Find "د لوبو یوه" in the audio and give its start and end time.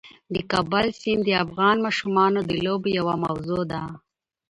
2.49-3.15